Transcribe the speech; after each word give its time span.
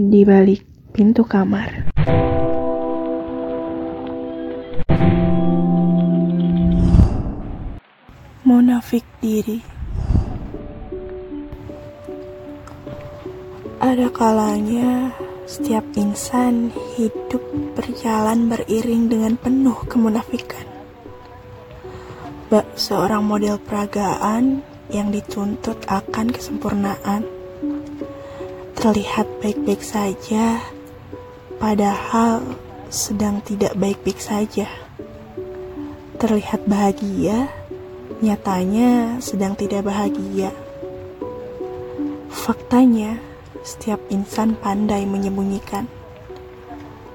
di 0.00 0.24
balik 0.24 0.64
pintu 0.96 1.28
kamar. 1.28 1.92
Munafik 8.48 9.04
diri. 9.20 9.60
Ada 13.76 14.08
kalanya 14.08 15.12
setiap 15.44 15.84
insan 16.00 16.72
hidup 16.96 17.44
berjalan 17.76 18.48
beriring 18.48 19.12
dengan 19.12 19.36
penuh 19.36 19.76
kemunafikan. 19.84 20.64
Bak 22.48 22.72
seorang 22.72 23.20
model 23.20 23.60
peragaan 23.60 24.64
yang 24.88 25.12
dituntut 25.12 25.76
akan 25.92 26.32
kesempurnaan. 26.32 27.39
Terlihat 28.80 29.28
baik-baik 29.44 29.84
saja, 29.84 30.56
padahal 31.60 32.56
sedang 32.88 33.44
tidak 33.44 33.76
baik-baik 33.76 34.16
saja. 34.16 34.64
Terlihat 36.16 36.64
bahagia, 36.64 37.52
nyatanya 38.24 39.20
sedang 39.20 39.52
tidak 39.52 39.84
bahagia. 39.84 40.48
Faktanya, 42.32 43.20
setiap 43.60 44.00
insan 44.08 44.56
pandai 44.56 45.04
menyembunyikan. 45.04 45.84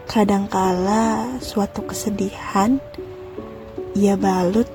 Kadangkala 0.06 1.42
suatu 1.42 1.82
kesedihan 1.82 2.78
ia 3.98 4.14
balut 4.14 4.70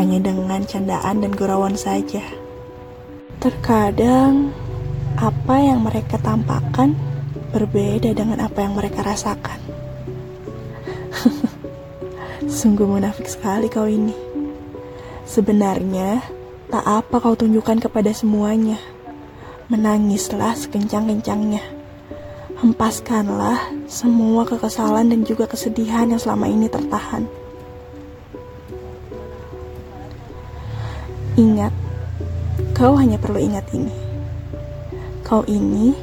hanya 0.00 0.16
dengan 0.16 0.64
candaan 0.64 1.20
dan 1.20 1.36
gurauan 1.36 1.76
saja. 1.76 2.24
Terkadang 3.36 4.56
apa 5.22 5.54
yang 5.62 5.86
mereka 5.86 6.18
tampakkan 6.18 6.98
berbeda 7.54 8.10
dengan 8.10 8.42
apa 8.42 8.66
yang 8.66 8.74
mereka 8.74 9.06
rasakan. 9.06 9.54
Sungguh 12.58 12.90
munafik 12.90 13.30
sekali 13.30 13.70
kau 13.70 13.86
ini. 13.86 14.10
Sebenarnya, 15.22 16.18
tak 16.74 16.82
apa 16.82 17.22
kau 17.22 17.38
tunjukkan 17.38 17.86
kepada 17.86 18.10
semuanya. 18.10 18.82
Menangislah 19.70 20.58
sekencang-kencangnya. 20.58 21.62
Hempaskanlah 22.58 23.70
semua 23.86 24.42
kekesalan 24.42 25.06
dan 25.06 25.22
juga 25.22 25.46
kesedihan 25.46 26.10
yang 26.10 26.18
selama 26.18 26.50
ini 26.50 26.66
tertahan. 26.66 27.30
Ingat, 31.38 31.70
kau 32.74 32.98
hanya 32.98 33.22
perlu 33.22 33.38
ingat 33.38 33.70
ini. 33.70 34.11
Kau 35.32 35.48
ini 35.48 35.96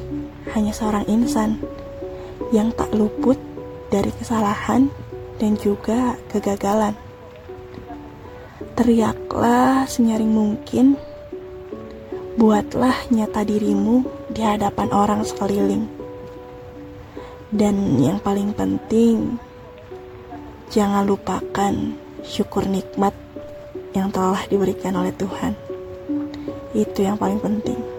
hanya 0.58 0.74
seorang 0.74 1.06
insan 1.06 1.62
yang 2.50 2.74
tak 2.74 2.90
luput 2.90 3.38
dari 3.86 4.10
kesalahan 4.10 4.90
dan 5.38 5.54
juga 5.54 6.18
kegagalan. 6.34 6.98
Teriaklah 8.74 9.86
senyaring 9.86 10.34
mungkin, 10.34 10.98
buatlah 12.42 13.06
nyata 13.14 13.46
dirimu 13.46 14.02
di 14.34 14.42
hadapan 14.42 14.90
orang 14.90 15.22
sekeliling. 15.22 15.86
Dan 17.54 18.02
yang 18.02 18.18
paling 18.18 18.50
penting, 18.50 19.38
jangan 20.74 21.06
lupakan 21.06 21.94
syukur 22.26 22.66
nikmat 22.66 23.14
yang 23.94 24.10
telah 24.10 24.42
diberikan 24.50 24.98
oleh 24.98 25.14
Tuhan. 25.14 25.54
Itu 26.74 27.06
yang 27.06 27.14
paling 27.14 27.38
penting. 27.38 27.89